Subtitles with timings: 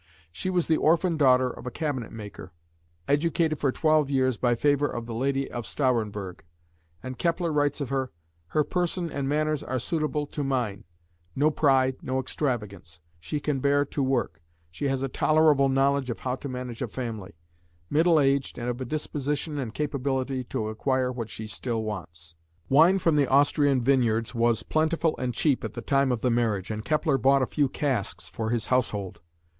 [0.31, 2.49] She was the orphan daughter of a cabinetmaker,
[3.07, 6.39] educated for twelve years by favour of the Lady of Stahrenburg,
[7.03, 8.11] and Kepler writes of her:
[8.47, 10.85] "Her person and manners are suitable to mine;
[11.35, 14.41] no pride, no extravagance; she can bear to work;
[14.71, 17.35] she has a tolerable knowledge of how to manage a family;
[17.87, 22.33] middle aged and of a disposition and capability to acquire what she still wants".
[22.69, 26.71] Wine from the Austrian vineyards was plentiful and cheap at the time of the marriage,
[26.71, 29.21] and Kepler bought a few casks for his household.